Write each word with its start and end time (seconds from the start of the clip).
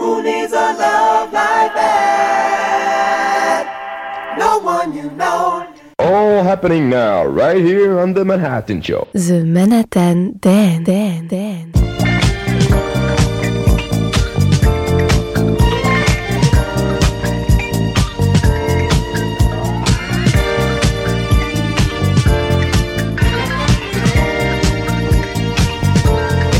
Who 0.00 0.22
needs 0.22 0.52
a 0.54 0.56
love 0.56 1.30
like 1.30 1.74
that? 1.74 3.66
No 4.38 4.58
one 4.60 4.94
you 4.96 5.10
know. 5.10 5.66
All 5.98 6.42
happening 6.42 6.88
now, 6.88 7.26
right 7.26 7.62
here 7.62 8.00
on 8.00 8.14
The 8.14 8.24
Manhattan 8.24 8.80
Show. 8.80 9.06
The 9.12 9.44
Manhattan 9.44 10.38
Dan 10.40 10.84
Dan 10.84 11.28
Dan. 11.28 11.72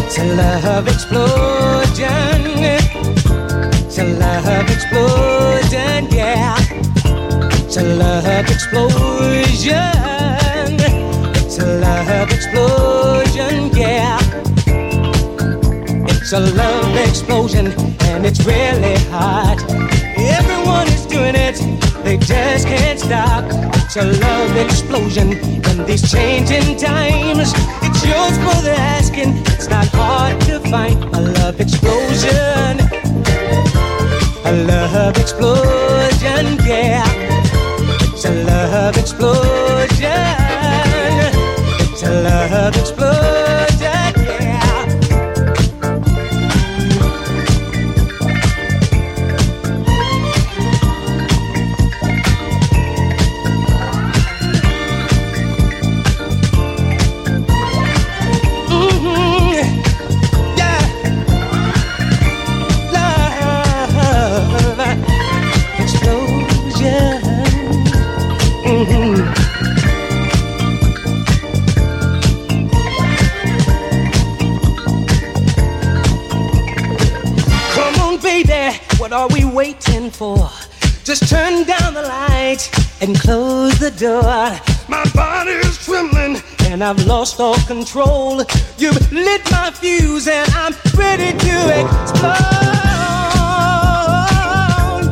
It's 0.05 0.19
a 0.19 0.25
love 0.37 0.89
explosion. 0.89 3.00
It's 4.01 4.09
a 4.09 4.19
love 4.19 4.71
explosion, 4.71 6.09
yeah. 6.11 6.57
It's 7.67 7.77
a 7.77 7.83
love 7.83 8.49
explosion. 8.49 9.77
It's 11.45 11.59
a 11.59 11.67
love 11.81 12.33
explosion, 12.33 13.71
yeah. 13.77 14.19
It's 16.09 16.33
a 16.33 16.41
love 16.41 16.97
explosion, 16.97 17.67
and 18.05 18.25
it's 18.25 18.43
really 18.47 18.97
hot. 19.11 19.63
Everyone 20.17 20.89
is 20.89 21.05
doing 21.05 21.35
it, 21.35 21.61
they 22.03 22.17
just 22.17 22.69
can't 22.69 22.99
stop. 22.99 23.45
It's 23.85 23.97
a 23.97 24.05
love 24.05 24.57
explosion 24.57 25.33
in 25.35 25.85
these 25.85 26.11
changing 26.11 26.79
times. 26.79 27.53
It's 27.83 28.03
yours 28.07 28.39
for 28.39 28.63
the 28.63 28.75
asking. 28.79 29.37
It's 29.49 29.69
not 29.69 29.89
hard 29.89 30.41
to 30.47 30.59
find 30.71 31.05
a 31.15 31.21
love 31.21 31.61
explosion. 31.61 33.10
A 34.51 34.65
love 34.65 35.17
explosion, 35.17 36.59
yeah. 36.67 37.05
It's 38.13 38.25
a 38.25 38.33
love 38.43 38.97
explosion. 38.99 40.11
It's 41.93 42.03
a 42.03 42.11
love 42.21 42.75
explosion, 42.77 43.70
Just 81.21 81.33
turn 81.33 81.65
down 81.65 81.95
the 81.95 82.03
lights 82.03 82.71
and 83.03 83.19
close 83.19 83.79
the 83.79 83.91
door. 83.91 84.23
My 84.89 85.05
body 85.15 85.51
is 85.51 85.77
trembling 85.85 86.41
and 86.67 86.83
I've 86.83 87.05
lost 87.07 87.41
all 87.41 87.59
control. 87.67 88.43
You've 88.79 89.13
lit 89.13 89.43
my 89.51 89.71
fuse 89.71 90.29
and 90.29 90.51
I'm 90.55 90.75
ready 90.97 91.37
to 91.37 91.81
explode. 91.81 92.31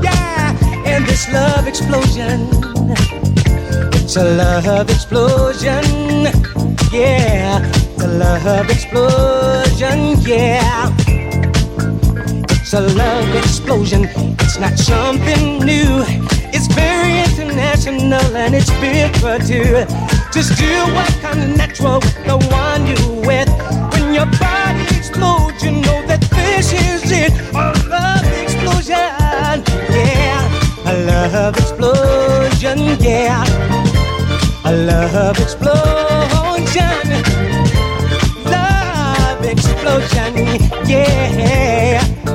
Yeah, 0.03 0.57
and 0.87 1.05
this 1.05 1.31
love 1.31 1.67
explosion. 1.67 2.49
It's 4.03 4.17
a 4.17 4.25
love 4.25 4.89
explosion. 4.89 5.85
Yeah, 6.91 7.61
a 8.01 8.07
love 8.07 8.71
explosion. 8.71 10.21
Yeah. 10.23 11.08
It's 12.71 12.75
a 12.75 12.83
love 12.83 13.35
explosion. 13.35 14.05
It's 14.41 14.59
not 14.59 14.79
something 14.79 15.61
new. 15.61 16.05
It's 16.53 16.67
very 16.67 17.19
international 17.19 18.37
and 18.37 18.55
it's 18.55 18.69
bigger 18.73 19.39
too. 19.39 19.89
Just 20.35 20.59
do 20.59 20.69
what 20.93 21.09
comes 21.23 21.57
natural 21.57 21.95
with 22.01 22.27
the 22.27 22.37
one 22.53 22.87
you 22.87 23.23
with. 23.27 23.49
When 23.95 24.13
your 24.13 24.27
body 24.37 24.85
explodes, 24.99 25.65
you 25.65 25.81
know 25.81 26.05
that 26.09 26.21
this 26.29 26.75
is 26.75 27.11
it. 27.11 27.33
A 27.55 27.73
love 27.89 28.29
explosion. 28.37 29.65
Yeah. 29.89 30.45
A 30.85 30.95
love 31.09 31.57
explosion. 31.57 33.01
Yeah. 33.01 33.45
A 34.67 34.73
love 34.77 35.39
explosion. 35.41 37.07
Love 38.45 39.43
explosion. 39.43 40.35
Yeah. 40.87 42.28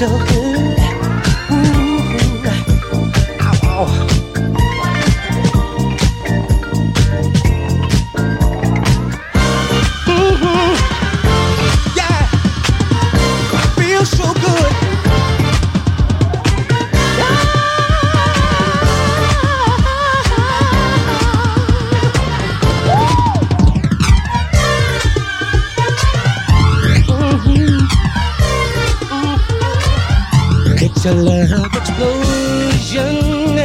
Feels 0.00 0.30
so 0.30 0.49
a 31.10 31.14
love 31.14 31.74
explosion. 31.74 33.58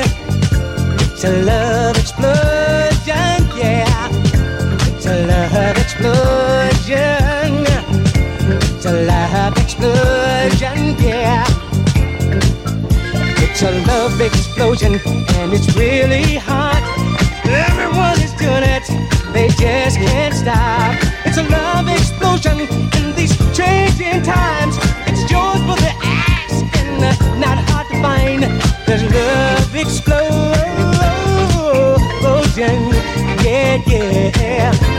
It's 1.14 1.24
a 1.24 1.44
love 1.44 1.96
explosion, 1.96 3.38
yeah. 3.56 4.10
It's 4.90 5.06
a 5.06 5.28
love 5.28 5.78
explosion. 5.78 7.06
It's 8.50 8.86
a 8.86 9.06
love 9.06 9.58
explosion, 9.60 10.96
yeah. 10.98 11.46
It's 13.44 13.62
a 13.62 13.72
love 13.86 14.20
explosion, 14.20 15.00
and 15.06 15.54
it's 15.54 15.76
really 15.76 16.38
hot. 16.38 16.82
Everyone 17.46 18.20
is 18.22 18.34
doing 18.34 18.64
it, 18.64 18.88
they 19.34 19.50
just 19.50 19.98
can't 19.98 20.34
stop. 20.34 20.96
It's 21.26 21.38
a 21.38 21.44
love 21.44 21.88
explosion 21.90 22.62
in 22.98 23.16
these 23.16 23.38
changing 23.56 24.24
times. 24.24 25.05
Find. 28.06 28.44
There's 28.86 29.04
love 29.04 29.76
explosion, 29.76 30.26
yeah, 33.44 33.82
yeah. 33.88 34.95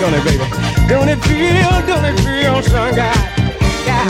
Don't 0.00 0.14
it, 0.14 0.24
baby? 0.24 0.44
Don't 0.88 1.08
it 1.08 1.18
feel, 1.24 1.82
don't 1.86 2.04
it 2.04 2.16
feel 2.20 2.62
so 2.62 2.90
good? 2.90 3.16
Yeah. 3.84 4.08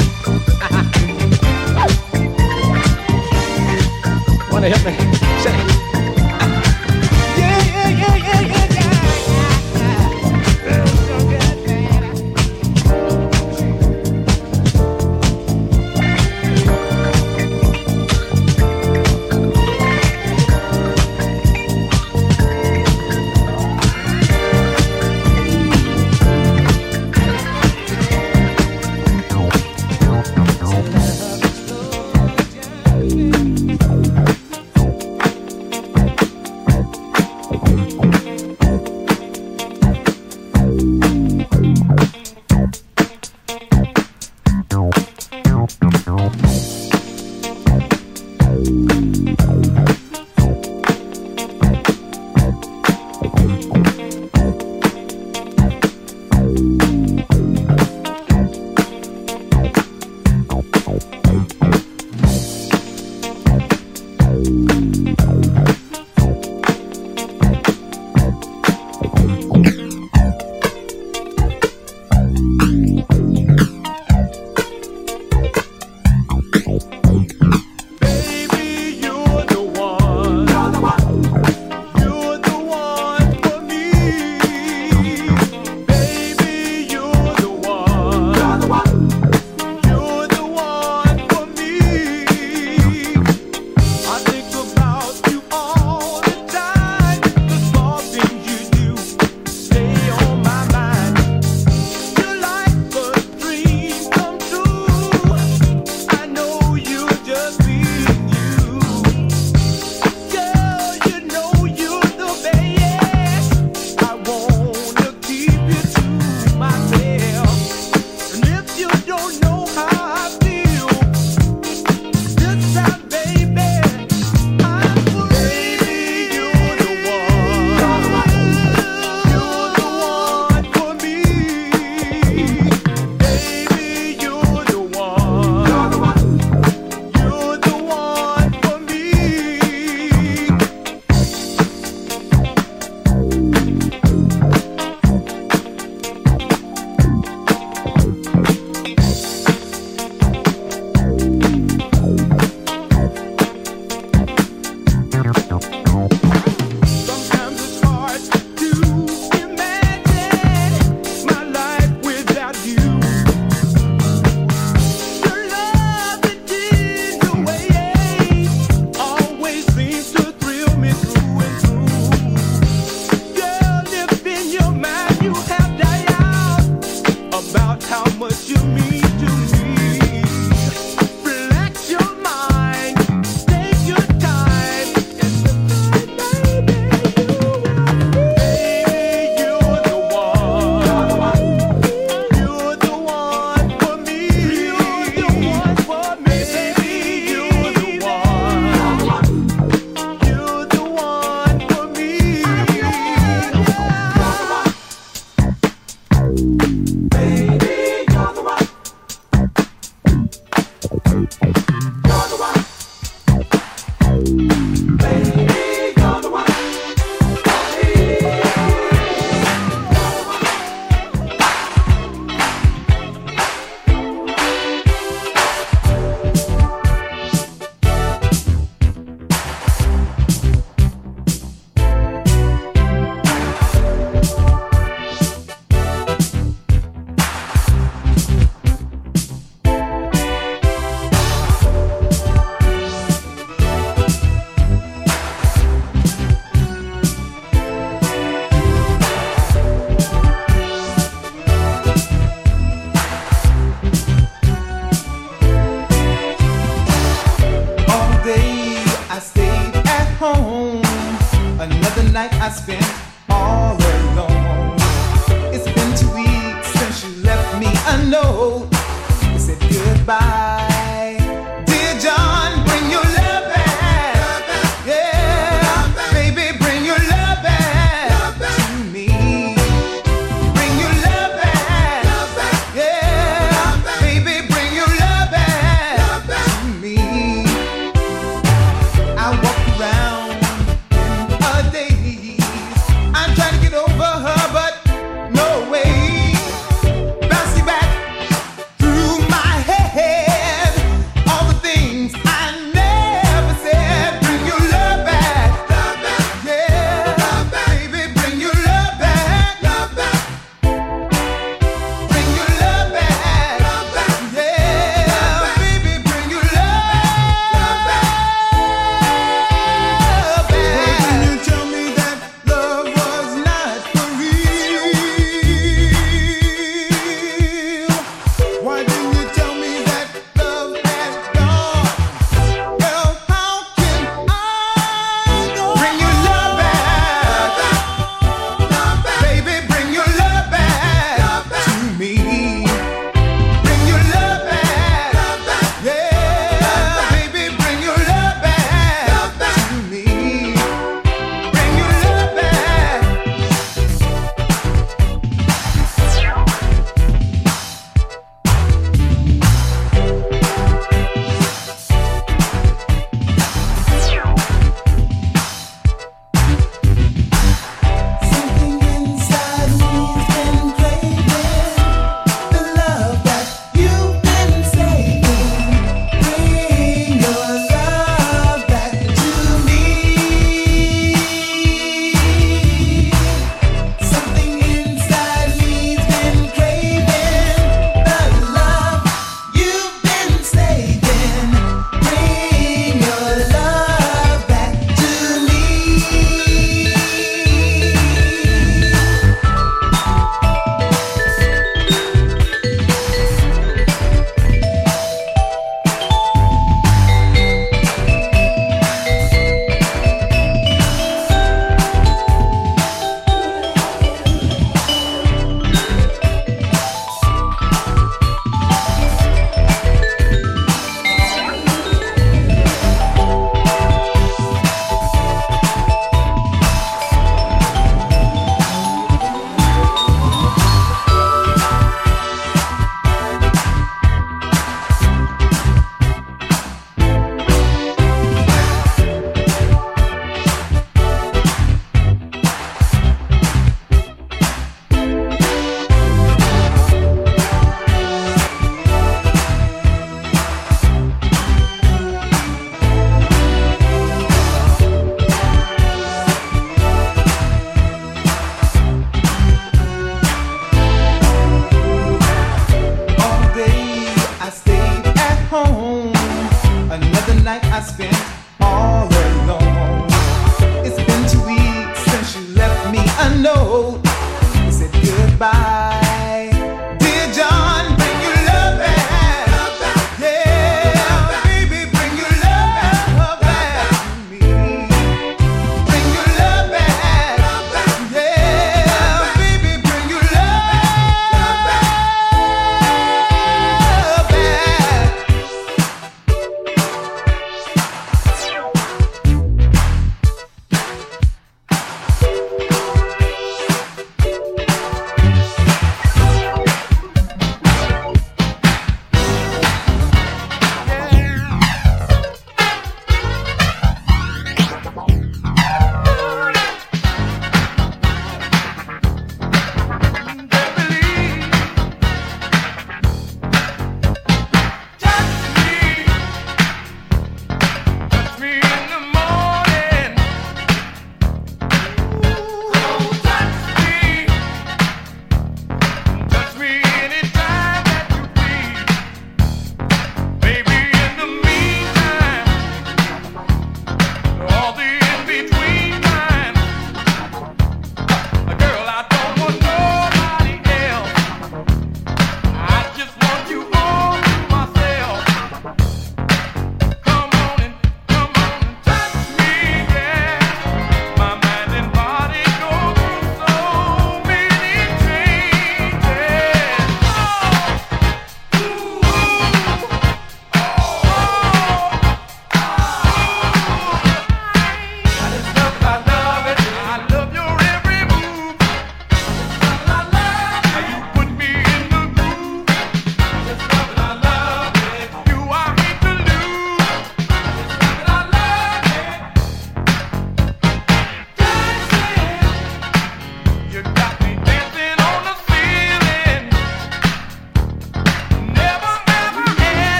Wanna 4.52 4.68
help 4.68 4.84
me? 4.84 4.92
Say. 5.42 5.67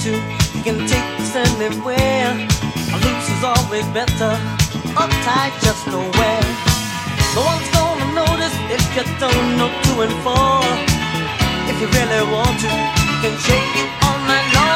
To, 0.00 0.12
you 0.56 0.62
can 0.62 0.78
take 0.88 1.08
us 1.20 1.36
anywhere. 1.36 2.32
Loose 3.02 3.28
is 3.36 3.44
always 3.44 3.84
better. 3.92 4.32
Uptight, 4.96 5.52
just 5.60 5.86
nowhere. 5.86 6.46
No 7.34 7.42
one's 7.44 7.68
gonna 7.76 8.08
notice 8.14 8.56
if 8.72 8.82
you 8.96 9.04
don't 9.20 9.58
know 9.58 9.68
two 9.84 10.00
and 10.00 10.14
four. 10.24 10.64
If 11.68 11.76
you 11.80 11.88
really 11.98 12.32
want 12.32 12.58
to, 12.60 12.68
you 13.10 13.16
can 13.20 13.36
shake 13.44 13.76
it 13.82 13.90
all 14.04 14.18
night 14.26 14.54
long. 14.54 14.69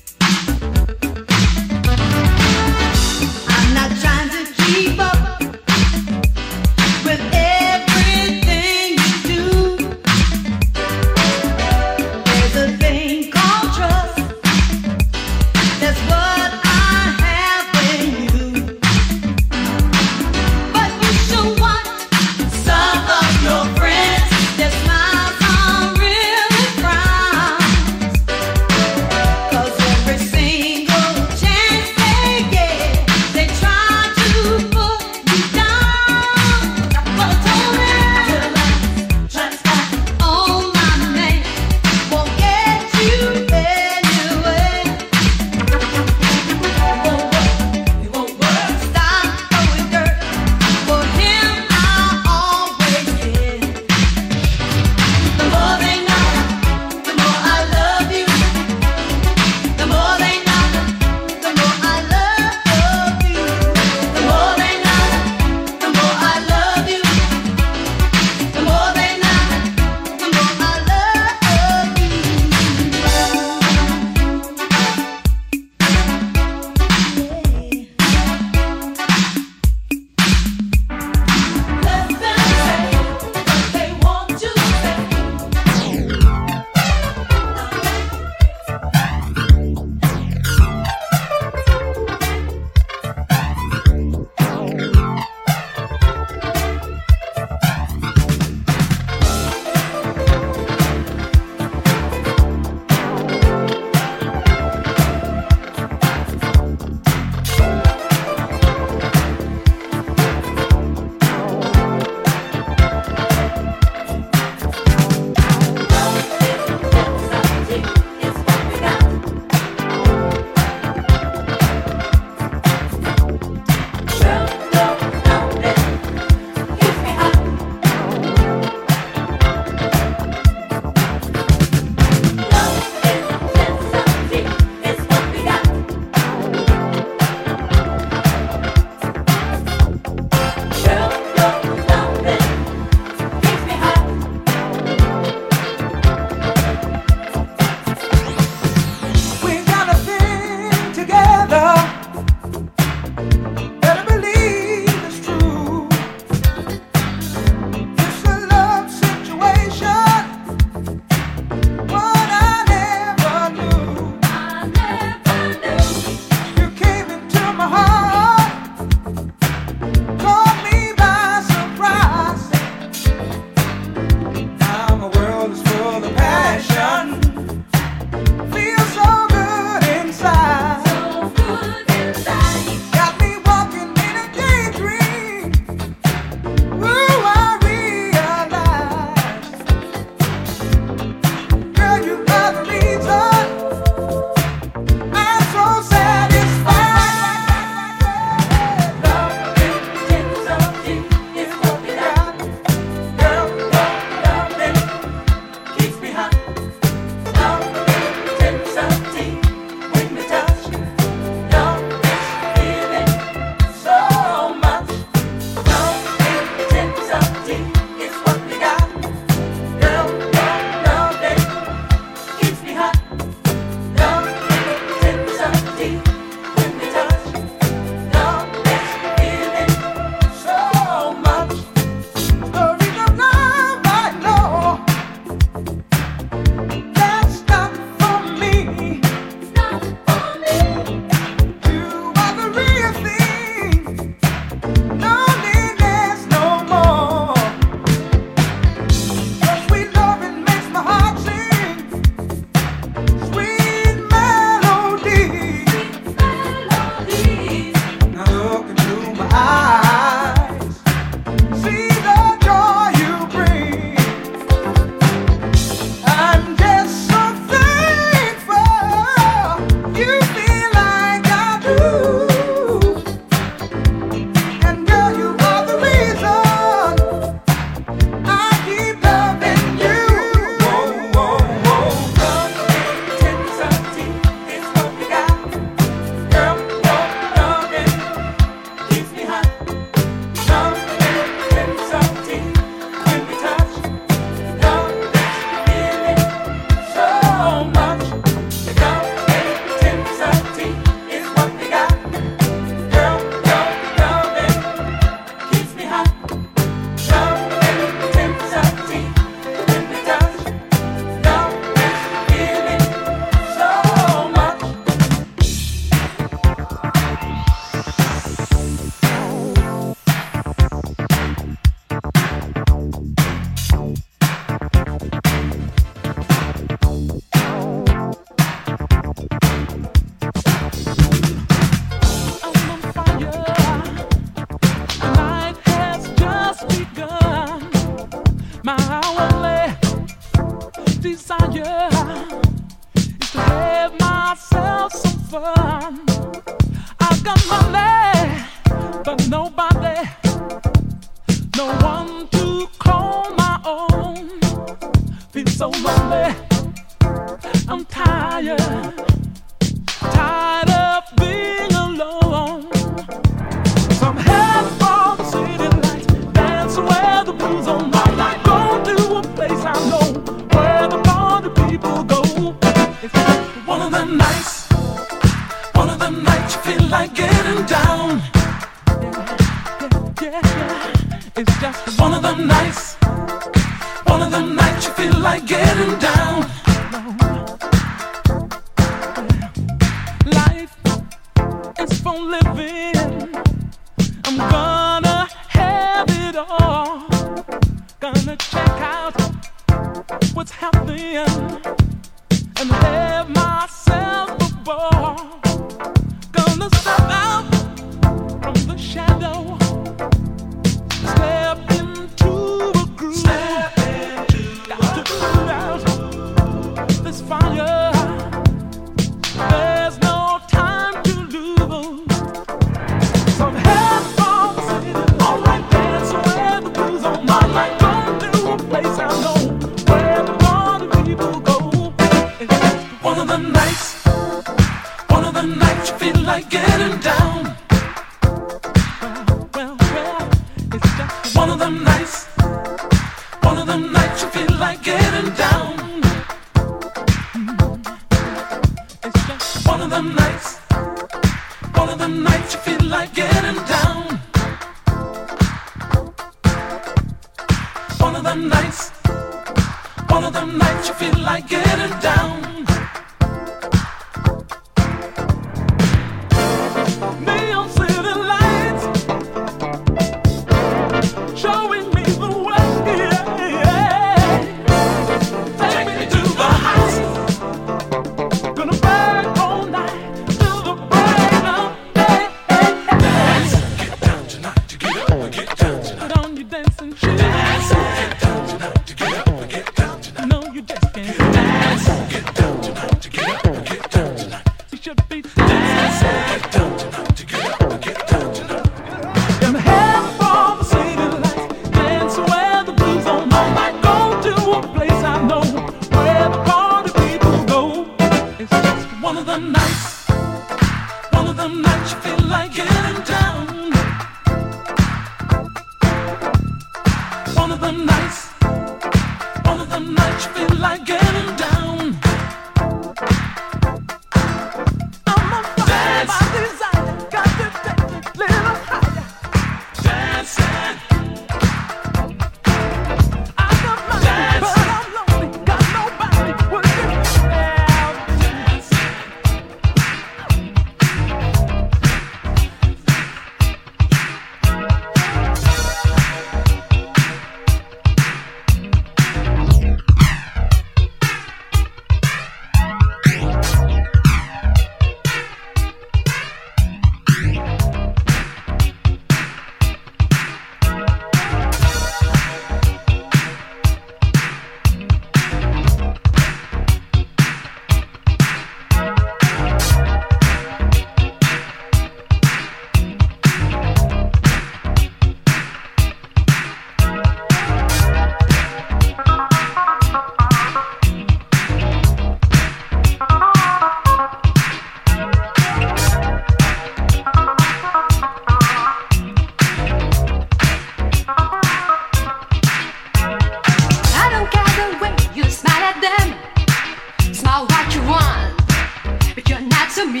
to 599.76 599.84
me. 599.84 600.00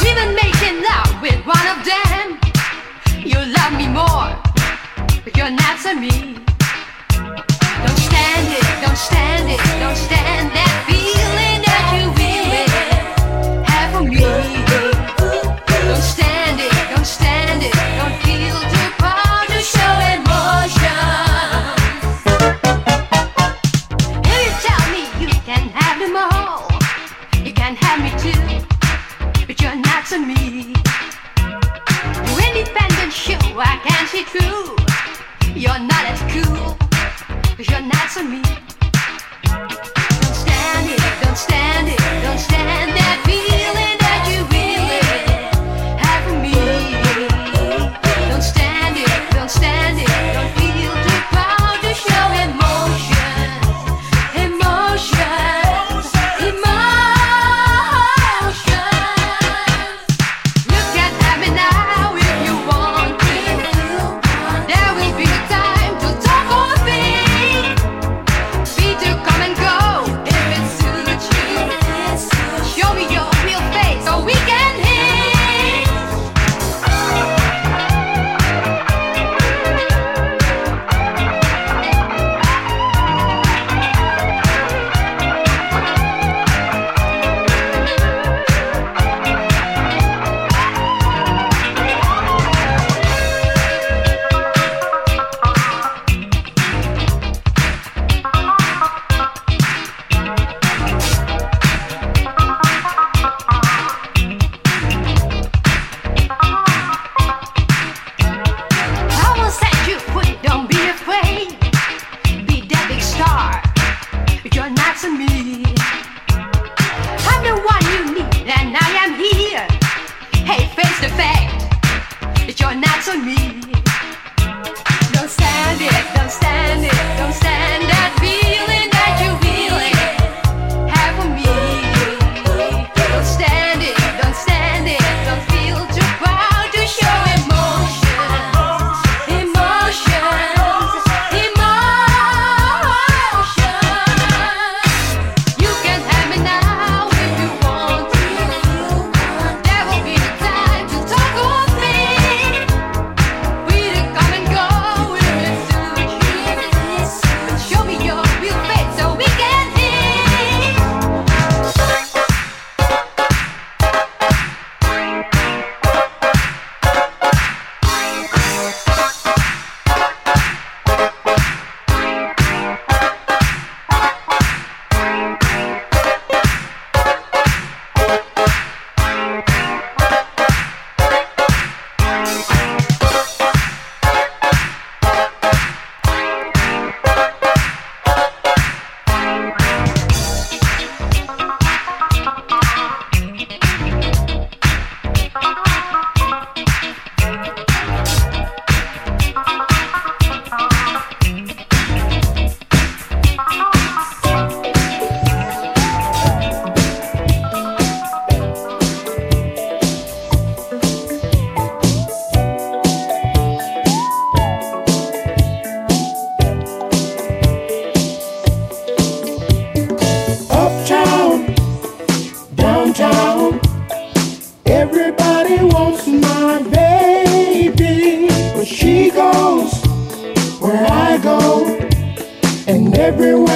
We've 0.00 0.14
been 0.14 0.36
making 0.36 0.84
love 0.84 1.20
with 1.20 1.44
one 1.44 1.66
of 1.66 1.84
them, 1.84 2.38
you 3.18 3.34
love 3.34 3.72
me 3.72 3.88
more, 3.88 4.30
but 5.24 5.36
you're 5.36 5.50
not 5.50 5.80
to 5.82 5.96
me. 5.96 6.36
Don't 7.10 7.98
stand 7.98 8.46
it, 8.58 8.66
don't 8.80 8.96
stand 8.96 9.50
it, 9.50 9.58
don't 9.80 9.96
stand 9.96 10.52
that 10.54 10.84
feeling. 10.86 11.43
cool. 34.38 34.76
You're 35.54 35.78
not 35.78 36.04
as 36.12 36.20
cool. 36.32 36.76
You're 37.58 37.86
not 37.86 38.10
to 38.14 38.22
me. 38.24 38.42
Don't 39.44 40.34
stand 40.34 40.90
it. 40.90 41.02
Don't 41.22 41.38
stand 41.38 41.88
it. 41.88 42.00
Don't 42.22 42.38
stand 42.38 42.90
it. 42.96 43.13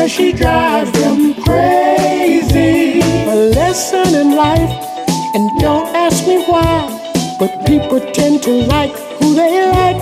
She 0.09 0.33
drives 0.33 0.91
them 0.93 1.35
crazy. 1.35 3.01
A 3.29 3.37
lesson 3.55 4.15
in 4.15 4.35
life, 4.35 4.73
and 5.35 5.51
don't 5.61 5.95
ask 5.95 6.27
me 6.27 6.43
why, 6.45 7.37
but 7.39 7.67
people 7.67 8.01
tend 8.13 8.43
to 8.45 8.51
like 8.51 8.93
who 9.19 9.35
they 9.35 9.71
like. 9.71 10.01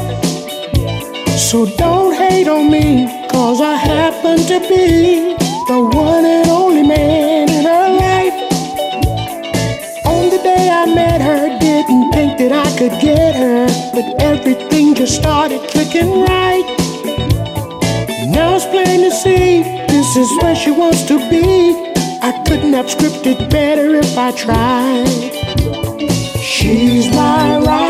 So 1.36 1.66
don't 1.76 2.14
hate 2.14 2.46
on 2.46 2.70
me, 2.70 3.26
cause 3.30 3.60
I 3.60 3.76
happen 3.76 4.38
to 4.38 4.60
be 4.68 5.34
the 5.66 5.80
one 5.92 6.24
and 6.24 6.48
only 6.48 6.86
man 6.86 7.50
in 7.50 7.64
her 7.64 7.88
life. 8.06 8.36
On 10.06 10.30
the 10.30 10.38
day 10.38 10.70
I 10.70 10.86
met 10.94 11.20
her, 11.20 11.58
didn't 11.58 12.12
think 12.12 12.38
that 12.38 12.52
I 12.52 12.68
could 12.78 13.00
get 13.00 13.34
her, 13.34 13.66
but 13.92 14.22
everything 14.22 14.94
just 14.94 15.16
started 15.16 15.60
clicking 15.70 16.22
right. 16.22 16.45
This 20.16 20.30
is 20.30 20.42
where 20.42 20.56
she 20.56 20.70
wants 20.70 21.02
to 21.02 21.18
be. 21.28 21.74
I 22.22 22.42
couldn't 22.46 22.72
have 22.72 22.86
scripted 22.86 23.50
better 23.50 23.96
if 23.96 24.16
I 24.16 24.32
tried. 24.32 25.06
She's 26.40 27.14
my 27.14 27.58
ride 27.58 27.85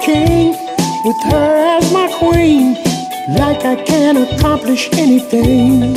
king 0.00 0.52
with 1.04 1.20
her 1.24 1.76
as 1.76 1.92
my 1.92 2.08
queen, 2.18 2.74
like 3.36 3.64
I 3.64 3.76
can 3.84 4.16
accomplish 4.16 4.88
anything. 4.92 5.94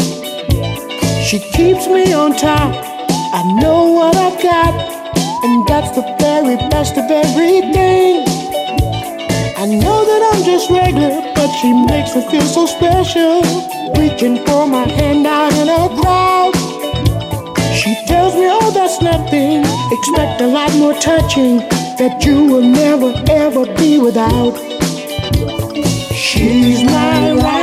She 1.23 1.39
keeps 1.39 1.87
me 1.87 2.13
on 2.13 2.35
top. 2.35 2.73
I 3.33 3.41
know 3.61 3.91
what 3.91 4.15
I've 4.15 4.41
got, 4.41 4.73
and 5.43 5.67
that's 5.67 5.95
the 5.95 6.03
very 6.19 6.57
best 6.69 6.97
of 6.97 7.09
everything. 7.09 8.27
I 9.57 9.65
know 9.65 9.99
that 10.09 10.31
I'm 10.33 10.43
just 10.43 10.69
regular, 10.69 11.21
but 11.35 11.49
she 11.59 11.71
makes 11.73 12.15
me 12.15 12.29
feel 12.29 12.47
so 12.57 12.65
special. 12.65 13.41
Reaching 13.97 14.45
for 14.45 14.67
my 14.67 14.87
hand 14.87 15.25
out 15.25 15.53
in 15.53 15.69
a 15.69 16.01
crowd. 16.01 16.55
She 17.73 17.95
tells 18.05 18.35
me, 18.35 18.47
oh, 18.49 18.71
that's 18.73 19.01
nothing. 19.01 19.63
Expect 19.91 20.41
a 20.41 20.47
lot 20.47 20.73
more 20.75 20.93
touching 20.99 21.61
that 21.97 22.25
you 22.25 22.45
will 22.45 22.61
never 22.61 23.13
ever 23.29 23.65
be 23.75 23.99
without. 23.99 24.55
She's 26.13 26.83
my 26.83 27.33
ride 27.33 27.62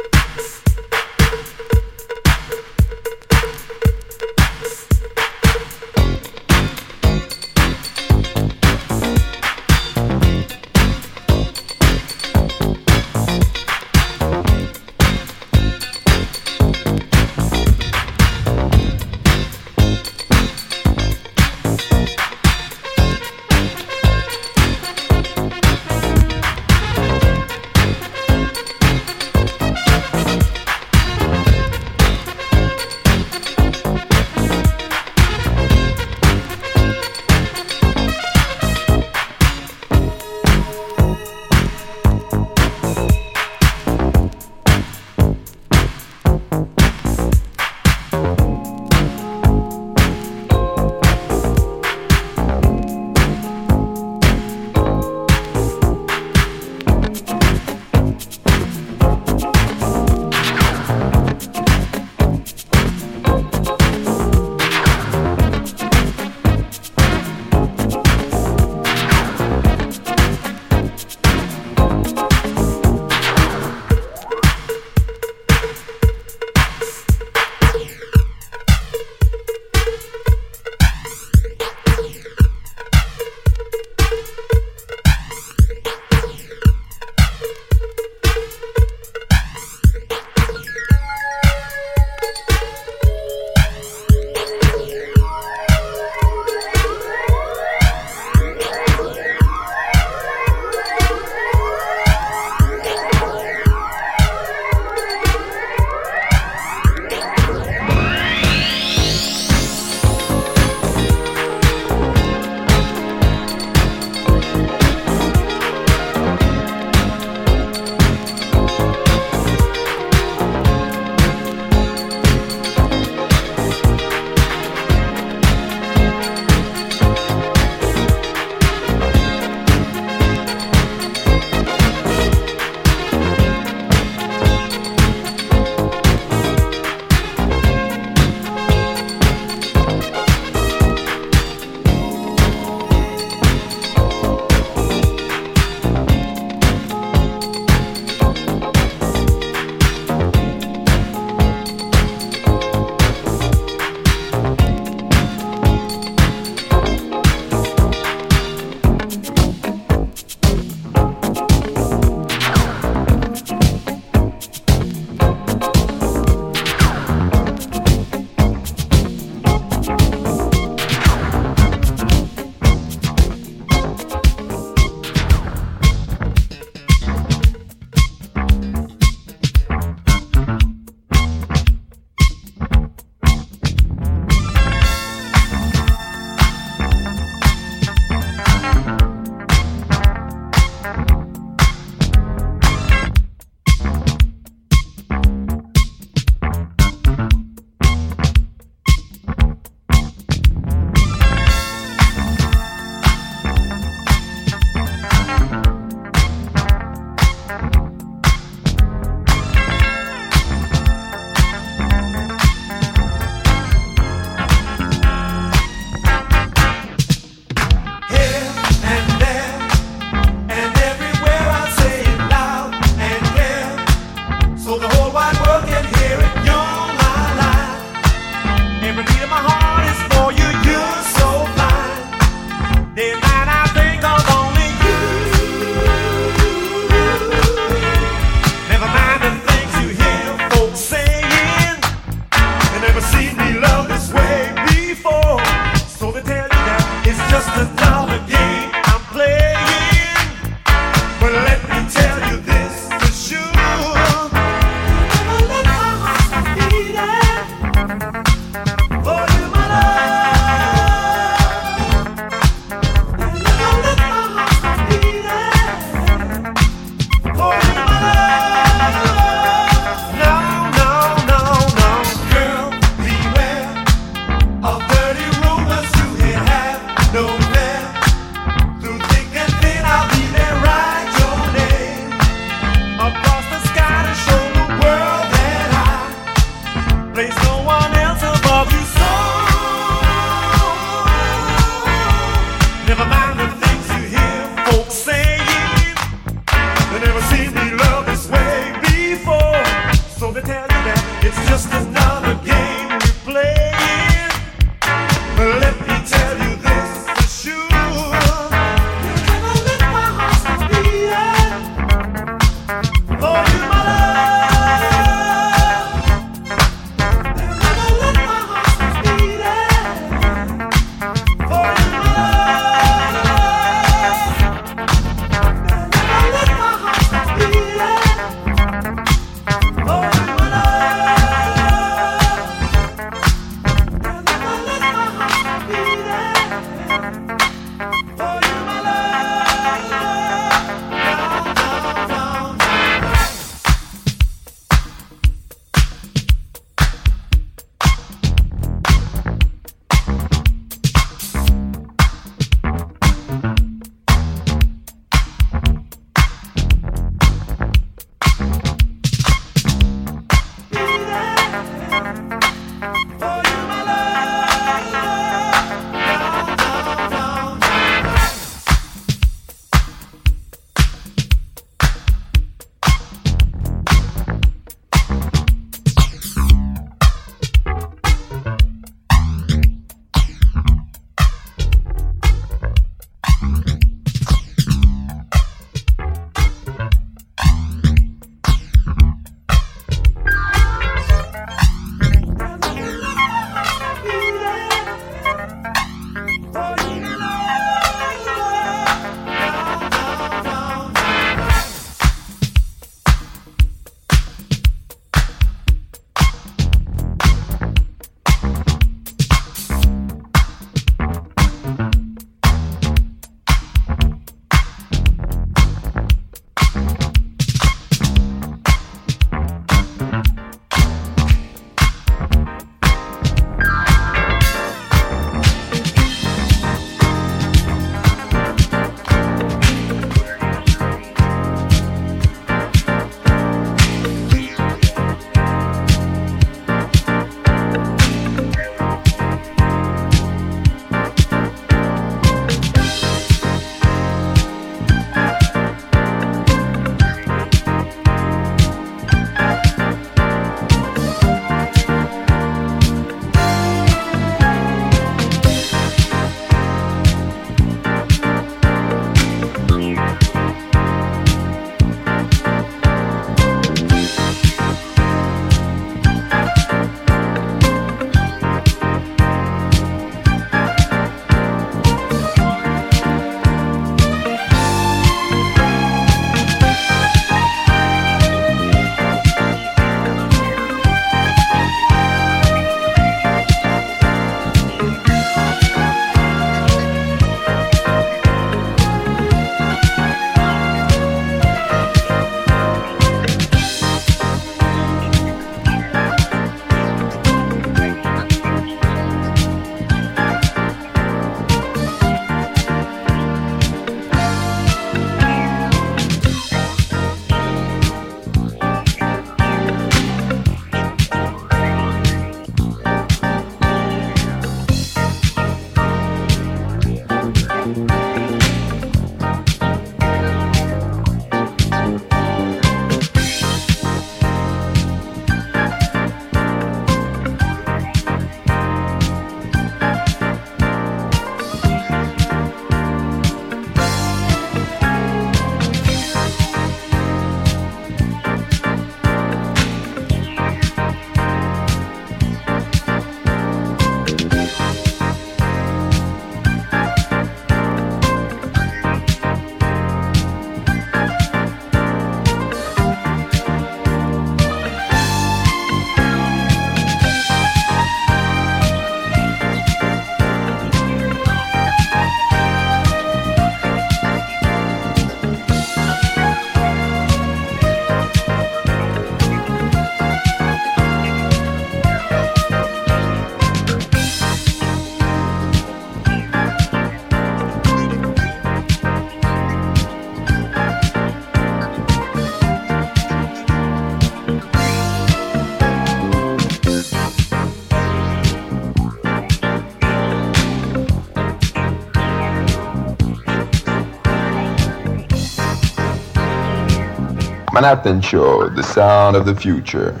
Manhattan 597.60 598.00
Show, 598.00 598.48
the 598.50 598.62
sound 598.62 599.16
of 599.16 599.26
the 599.26 599.34
future. 599.34 600.00